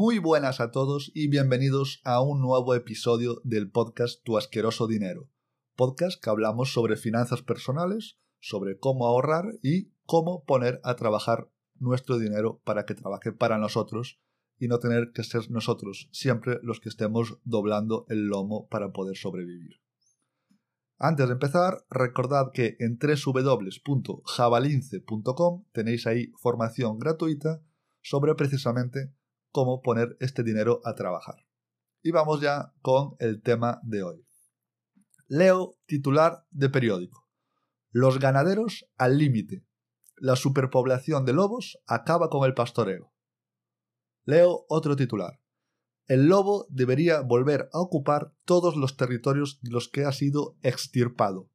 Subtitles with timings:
[0.00, 5.28] Muy buenas a todos y bienvenidos a un nuevo episodio del podcast Tu asqueroso dinero,
[5.74, 11.50] podcast que hablamos sobre finanzas personales, sobre cómo ahorrar y cómo poner a trabajar
[11.80, 14.20] nuestro dinero para que trabaje para nosotros
[14.56, 19.16] y no tener que ser nosotros siempre los que estemos doblando el lomo para poder
[19.16, 19.80] sobrevivir.
[20.96, 27.64] Antes de empezar, recordad que en www.javalince.com tenéis ahí formación gratuita
[28.00, 29.17] sobre precisamente
[29.50, 31.46] cómo poner este dinero a trabajar.
[32.02, 34.26] Y vamos ya con el tema de hoy.
[35.26, 37.28] Leo titular de periódico.
[37.90, 39.64] Los ganaderos al límite.
[40.16, 43.12] La superpoblación de lobos acaba con el pastoreo.
[44.24, 45.40] Leo otro titular
[46.08, 51.50] el lobo debería volver a ocupar todos los territorios de los que ha sido extirpado.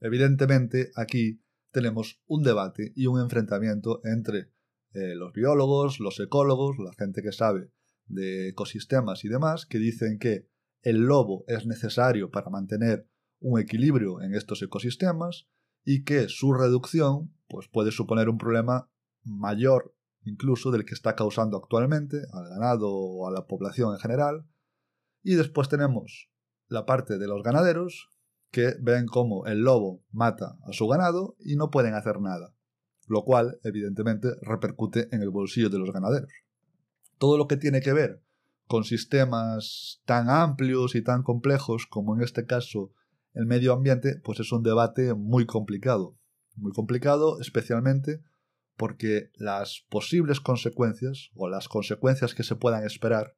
[0.00, 1.42] Evidentemente, aquí
[1.72, 4.52] tenemos un debate y un enfrentamiento entre
[4.94, 7.70] eh, los biólogos, los ecólogos, la gente que sabe
[8.06, 10.48] de ecosistemas y demás, que dicen que
[10.82, 13.08] el lobo es necesario para mantener
[13.40, 15.48] un equilibrio en estos ecosistemas
[15.84, 18.88] y que su reducción pues, puede suponer un problema
[19.24, 24.46] mayor incluso del que está causando actualmente al ganado o a la población en general.
[25.22, 26.30] Y después tenemos
[26.68, 28.10] la parte de los ganaderos
[28.50, 32.53] que ven cómo el lobo mata a su ganado y no pueden hacer nada,
[33.06, 36.32] lo cual evidentemente repercute en el bolsillo de los ganaderos.
[37.18, 38.22] Todo lo que tiene que ver
[38.66, 42.92] con sistemas tan amplios y tan complejos como en este caso
[43.34, 46.16] el medio ambiente, pues es un debate muy complicado.
[46.56, 48.22] Muy complicado especialmente
[48.76, 53.36] porque las posibles consecuencias o las consecuencias que se puedan esperar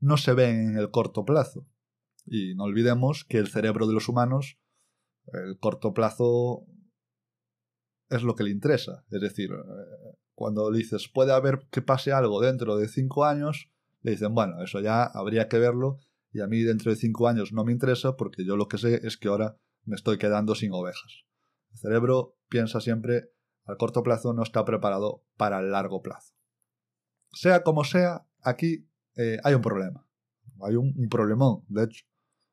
[0.00, 1.66] no se ven en el corto plazo.
[2.24, 4.58] Y no olvidemos que el cerebro de los humanos,
[5.32, 6.66] el corto plazo
[8.12, 9.04] es lo que le interesa.
[9.10, 13.70] Es decir, eh, cuando le dices puede haber que pase algo dentro de cinco años,
[14.02, 15.98] le dicen, bueno, eso ya habría que verlo
[16.32, 19.00] y a mí dentro de cinco años no me interesa porque yo lo que sé
[19.06, 21.24] es que ahora me estoy quedando sin ovejas.
[21.72, 23.30] El cerebro piensa siempre
[23.64, 26.34] al corto plazo no está preparado para el largo plazo.
[27.32, 30.06] Sea como sea, aquí eh, hay un problema.
[30.62, 32.04] Hay un, un problemón, de hecho.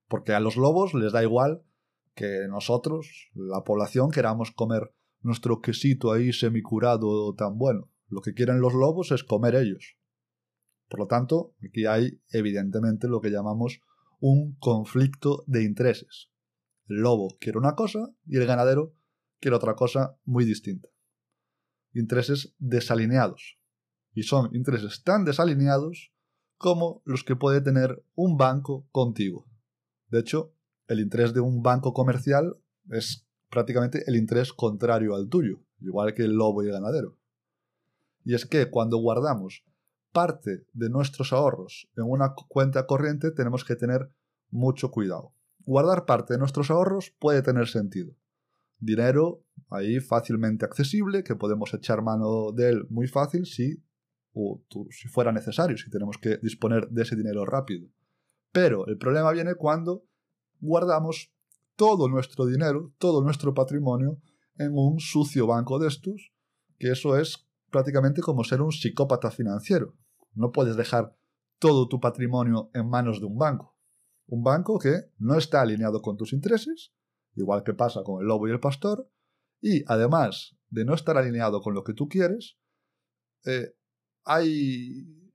[0.08, 1.64] Porque a los lobos les da igual
[2.16, 7.92] que nosotros, la población, queramos comer nuestro quesito ahí semicurado tan bueno.
[8.08, 9.98] Lo que quieren los lobos es comer ellos.
[10.88, 13.82] Por lo tanto, aquí hay evidentemente lo que llamamos
[14.20, 16.32] un conflicto de intereses.
[16.88, 18.96] El lobo quiere una cosa y el ganadero
[19.40, 20.90] quiere otra cosa muy distinta
[21.94, 23.58] intereses desalineados.
[24.14, 26.14] Y son intereses tan desalineados
[26.58, 29.48] como los que puede tener un banco contigo.
[30.08, 30.54] De hecho,
[30.88, 32.58] el interés de un banco comercial
[32.90, 37.18] es prácticamente el interés contrario al tuyo, igual que el lobo y el ganadero.
[38.24, 39.64] Y es que cuando guardamos
[40.12, 44.12] parte de nuestros ahorros en una cuenta corriente tenemos que tener
[44.50, 45.34] mucho cuidado.
[45.60, 48.16] Guardar parte de nuestros ahorros puede tener sentido,
[48.80, 53.84] dinero ahí fácilmente accesible, que podemos echar mano de él muy fácil si,
[54.90, 57.88] si fuera necesario, si tenemos que disponer de ese dinero rápido.
[58.52, 60.06] Pero el problema viene cuando
[60.60, 61.32] guardamos
[61.80, 64.20] todo nuestro dinero, todo nuestro patrimonio
[64.58, 66.34] en un sucio banco de estos,
[66.78, 69.96] que eso es prácticamente como ser un psicópata financiero.
[70.34, 71.16] No puedes dejar
[71.58, 73.78] todo tu patrimonio en manos de un banco.
[74.28, 76.92] Un banco que no está alineado con tus intereses
[77.36, 79.10] igual que pasa con el lobo y el pastor,
[79.62, 82.58] y además de no estar alineado con lo que tú quieres,
[83.46, 83.74] eh,
[84.26, 85.32] hay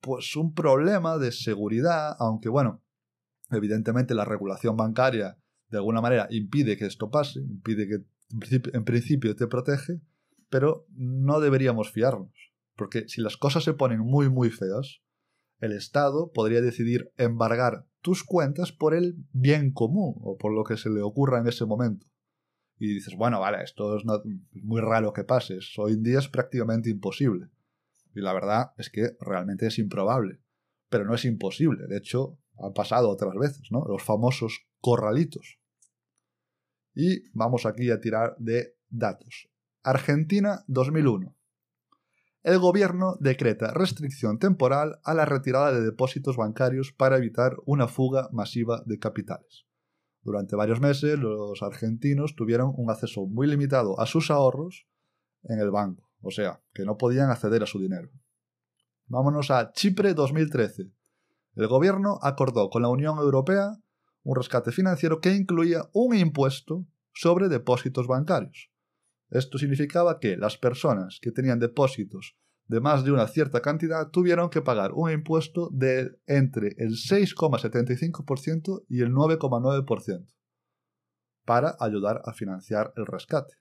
[0.00, 2.82] pues un problema de seguridad, aunque bueno,
[3.50, 5.38] evidentemente la regulación bancaria
[5.72, 8.04] de alguna manera impide que esto pase, impide que
[8.72, 10.00] en principio te protege,
[10.50, 15.00] pero no deberíamos fiarnos, porque si las cosas se ponen muy muy feas,
[15.60, 20.76] el Estado podría decidir embargar tus cuentas por el bien común o por lo que
[20.76, 22.06] se le ocurra en ese momento.
[22.78, 24.02] Y dices, bueno, vale, esto es,
[24.54, 27.46] muy raro que pase, hoy en día es prácticamente imposible.
[28.14, 30.40] Y la verdad es que realmente es improbable.
[30.90, 33.84] Pero no es imposible, de hecho, ha pasado otras veces, ¿no?
[33.86, 35.61] Los famosos corralitos.
[36.94, 39.48] Y vamos aquí a tirar de datos.
[39.82, 41.34] Argentina 2001
[42.42, 48.28] el gobierno decreta restricción temporal a la retirada de depósitos bancarios para evitar una fuga
[48.32, 49.64] masiva de capitales.
[50.22, 54.88] Durante varios meses los argentinos tuvieron un acceso muy limitado a sus ahorros
[55.44, 58.10] en el banco, o sea, que no podían acceder a su dinero.
[59.06, 60.90] Vámonos a Chipre 2013.
[61.54, 63.76] El gobierno acordó con la Unión Europea
[64.22, 68.70] un rescate financiero que incluía un impuesto sobre depósitos bancarios.
[69.30, 72.36] Esto significaba que las personas que tenían depósitos
[72.66, 78.84] de más de una cierta cantidad tuvieron que pagar un impuesto de entre el 6,75%
[78.88, 80.26] y el 9,9%
[81.44, 83.54] para ayudar a financiar el rescate.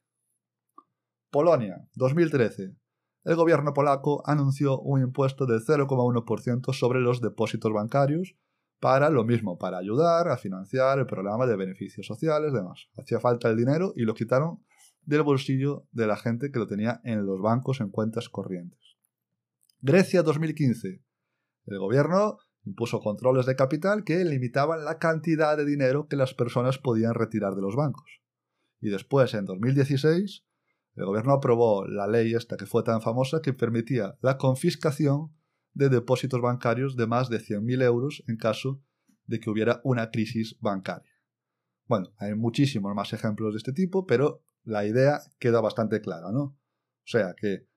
[1.31, 2.75] Polonia, 2013.
[3.23, 8.35] El gobierno polaco anunció un impuesto del 0,1% sobre los depósitos bancarios
[8.81, 12.89] para lo mismo, para ayudar a financiar el programa de beneficios sociales, demás.
[12.97, 14.63] Hacía falta el dinero y lo quitaron
[15.03, 18.97] del bolsillo de la gente que lo tenía en los bancos en cuentas corrientes.
[19.81, 21.03] Grecia 2015.
[21.67, 26.79] El gobierno impuso controles de capital que limitaban la cantidad de dinero que las personas
[26.79, 28.21] podían retirar de los bancos.
[28.79, 30.43] Y después, en 2016,
[30.95, 35.31] el gobierno aprobó la ley esta que fue tan famosa que permitía la confiscación
[35.73, 38.81] de depósitos bancarios de más de 100.000 euros en caso
[39.25, 41.11] de que hubiera una crisis bancaria.
[41.87, 46.41] Bueno, hay muchísimos más ejemplos de este tipo, pero la idea queda bastante clara, ¿no?
[46.43, 46.57] O
[47.05, 47.67] sea que,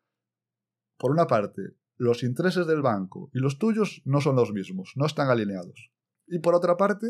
[0.96, 1.62] por una parte,
[1.96, 5.90] los intereses del banco y los tuyos no son los mismos, no están alineados.
[6.26, 7.06] Y por otra parte,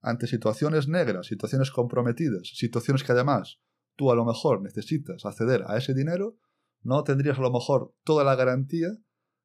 [0.00, 3.60] ante situaciones negras, situaciones comprometidas, situaciones que además
[3.96, 6.36] tú a lo mejor necesitas acceder a ese dinero,
[6.82, 8.88] no tendrías a lo mejor toda la garantía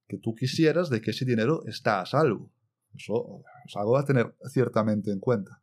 [0.10, 2.52] que tú quisieras de que ese dinero está a salvo.
[2.96, 5.62] Eso es algo a tener ciertamente en cuenta.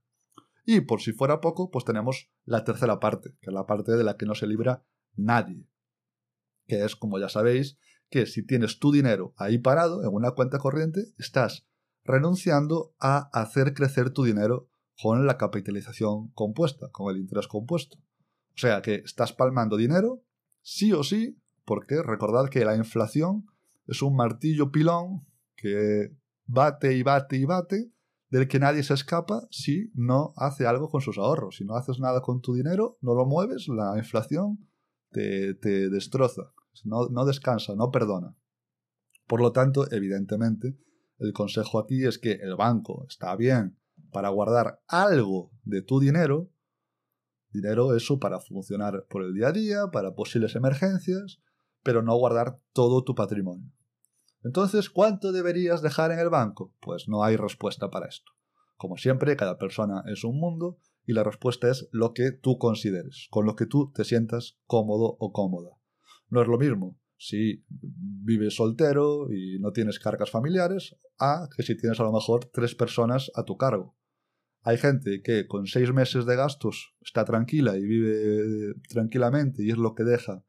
[0.64, 4.04] Y por si fuera poco, pues tenemos la tercera parte, que es la parte de
[4.04, 4.84] la que no se libra
[5.16, 5.68] nadie.
[6.66, 7.76] Que es, como ya sabéis,
[8.08, 11.66] que si tienes tu dinero ahí parado en una cuenta corriente, estás
[12.04, 14.68] renunciando a hacer crecer tu dinero
[15.02, 17.98] con la capitalización compuesta, con el interés compuesto.
[18.54, 20.22] O sea que estás palmando dinero,
[20.62, 23.46] sí o sí, porque recordad que la inflación
[23.86, 26.16] es un martillo pilón que
[26.46, 27.92] bate y bate y bate,
[28.28, 31.56] del que nadie se escapa si no hace algo con sus ahorros.
[31.56, 34.68] Si no haces nada con tu dinero, no lo mueves, la inflación
[35.10, 36.52] te, te destroza
[36.84, 38.34] no, descansa, no perdona.
[39.26, 40.76] Por lo tanto, evidentemente,
[41.18, 43.78] el consejo aquí es que el banco está bien
[44.12, 46.50] para guardar algo de tu dinero,
[47.50, 51.40] dinero eso para funcionar por el día a día, para posibles emergencias,
[51.82, 53.72] pero no guardar todo tu patrimonio.
[54.46, 56.72] Entonces, ¿cuánto deberías dejar en el banco?
[56.80, 58.30] Pues no hay respuesta para esto.
[58.76, 63.26] Como siempre, cada persona es un mundo y la respuesta es lo que tú consideres,
[63.30, 65.70] con lo que tú te sientas cómodo o cómoda.
[66.28, 71.76] No es lo mismo si vives soltero y no tienes cargas familiares a que si
[71.76, 73.96] tienes a lo mejor tres personas a tu cargo.
[74.62, 79.76] Hay gente que con seis meses de gastos está tranquila y vive tranquilamente y es
[79.76, 80.44] lo que deja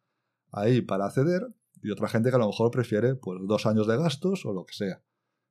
[0.51, 1.47] ahí para acceder
[1.81, 4.65] y otra gente que a lo mejor prefiere pues dos años de gastos o lo
[4.65, 5.01] que sea.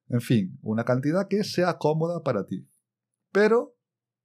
[0.08, 2.69] En fin, una cantidad que sea cómoda para ti.
[3.32, 3.76] Pero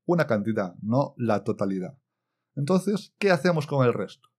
[0.06, 1.98] una cantidad, no la totalidad.
[2.56, 4.30] Entonces, ¿qué hacemos con el resto?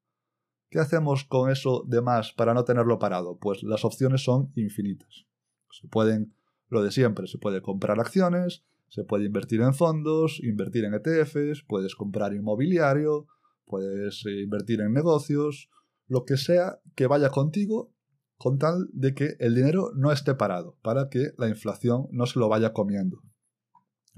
[0.70, 3.38] ¿Qué hacemos con eso de más para no tenerlo parado?
[3.38, 5.26] Pues las opciones son infinitas.
[5.70, 6.34] Se pueden,
[6.68, 11.62] lo de siempre, se puede comprar acciones, se puede invertir en fondos, invertir en ETFs,
[11.66, 13.26] puedes comprar inmobiliario,
[13.66, 15.70] puedes eh, invertir en negocios,
[16.12, 17.90] lo que sea que vaya contigo
[18.36, 22.38] con tal de que el dinero no esté parado, para que la inflación no se
[22.38, 23.22] lo vaya comiendo.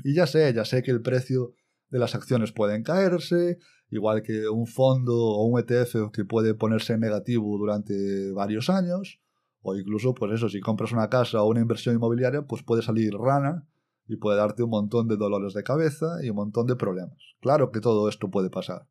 [0.03, 1.53] Y ya sé, ya sé que el precio
[1.91, 3.59] de las acciones pueden caerse,
[3.91, 9.21] igual que un fondo o un ETF que puede ponerse en negativo durante varios años,
[9.63, 13.15] o incluso, pues eso, si compras una casa o una inversión inmobiliaria, pues puede salir
[13.15, 13.69] rana
[14.09, 17.19] y puede darte un montón de dolores de cabeza y un montón de problemas.
[17.41, 18.89] Claro que todo esto puede pasar.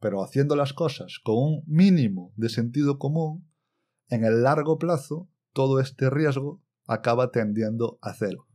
[0.00, 3.48] Pero haciendo las cosas con un mínimo de sentido común,
[4.08, 8.46] en el largo plazo, todo este riesgo acaba tendiendo a cero.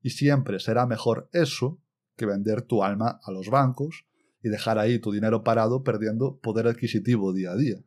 [0.00, 1.80] Y siempre será mejor eso
[2.16, 4.06] que vender tu alma a los bancos
[4.42, 7.82] y dejar ahí tu dinero parado perdiendo poder adquisitivo día a día.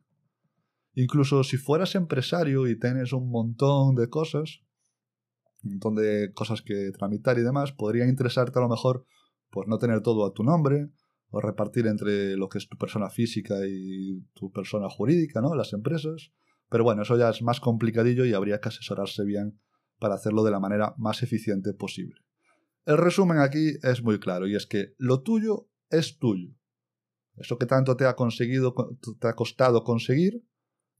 [0.94, 4.62] Incluso si fueras empresario y tienes un montón de cosas,
[5.62, 9.06] un montón de cosas que tramitar y demás, podría interesarte a lo mejor
[9.50, 10.90] pues no tener todo a tu nombre
[11.30, 15.54] o repartir entre lo que es tu persona física y tu persona jurídica, ¿no?
[15.54, 16.32] Las empresas.
[16.70, 19.58] Pero bueno, eso ya es más complicadillo y habría que asesorarse bien
[19.98, 22.22] para hacerlo de la manera más eficiente posible.
[22.86, 26.54] El resumen aquí es muy claro y es que lo tuyo es tuyo.
[27.36, 28.74] Eso que tanto te ha conseguido,
[29.20, 30.42] te ha costado conseguir,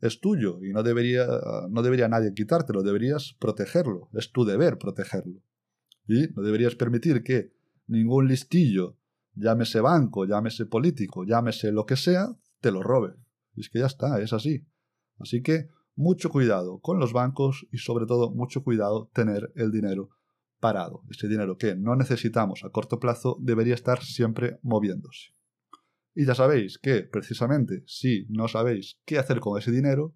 [0.01, 1.27] es tuyo y no debería,
[1.71, 5.41] no debería nadie quitártelo, deberías protegerlo, es tu deber protegerlo.
[6.07, 7.53] Y no deberías permitir que
[7.87, 8.98] ningún listillo,
[9.39, 12.29] llámese banco, llámese político, llámese lo que sea,
[12.61, 13.15] te lo robe.
[13.55, 14.67] Y es que ya está, es así.
[15.19, 20.11] Así que mucho cuidado con los bancos y sobre todo mucho cuidado tener el dinero
[20.61, 21.03] parado.
[21.11, 25.35] Ese dinero que no necesitamos a corto plazo debería estar siempre moviéndose.
[26.15, 30.15] Y ya sabéis que, precisamente, si no sabéis qué hacer con ese dinero,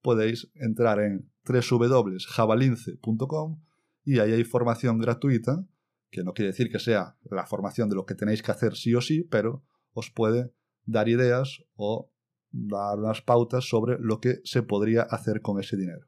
[0.00, 3.60] podéis entrar en www.javalince.com
[4.04, 5.64] y ahí hay formación gratuita,
[6.12, 8.94] que no quiere decir que sea la formación de lo que tenéis que hacer sí
[8.94, 9.64] o sí, pero
[9.94, 10.52] os puede
[10.84, 12.12] dar ideas o
[12.50, 16.06] dar unas pautas sobre lo que se podría hacer con ese dinero.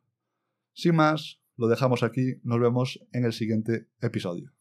[0.74, 4.53] Sin más, lo dejamos aquí, nos vemos en el siguiente episodio.